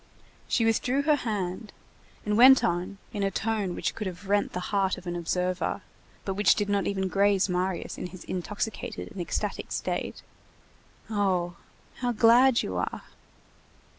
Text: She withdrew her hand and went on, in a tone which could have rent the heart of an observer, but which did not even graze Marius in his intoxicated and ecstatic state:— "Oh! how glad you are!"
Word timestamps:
She 0.47 0.65
withdrew 0.65 1.03
her 1.03 1.13
hand 1.17 1.71
and 2.25 2.35
went 2.35 2.63
on, 2.63 2.97
in 3.13 3.21
a 3.21 3.29
tone 3.29 3.75
which 3.75 3.93
could 3.93 4.07
have 4.07 4.27
rent 4.27 4.53
the 4.53 4.59
heart 4.73 4.97
of 4.97 5.05
an 5.05 5.15
observer, 5.15 5.83
but 6.25 6.33
which 6.33 6.55
did 6.55 6.67
not 6.69 6.87
even 6.87 7.07
graze 7.07 7.47
Marius 7.47 7.99
in 7.99 8.07
his 8.07 8.23
intoxicated 8.23 9.11
and 9.11 9.21
ecstatic 9.21 9.71
state:— 9.71 10.23
"Oh! 11.11 11.55
how 11.97 12.13
glad 12.13 12.63
you 12.63 12.77
are!" 12.77 13.03